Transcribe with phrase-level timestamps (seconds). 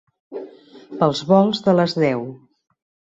[1.03, 2.25] Pels volts de les deu.